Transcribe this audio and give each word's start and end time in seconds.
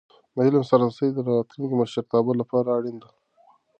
د 0.35 0.37
علم 0.45 0.61
لاسرسی 0.63 1.07
د 1.13 1.17
راتلونکي 1.29 1.75
مشرتابه 1.81 2.31
لپاره 2.41 2.67
اړینه 2.77 2.99
ده. 3.03 3.09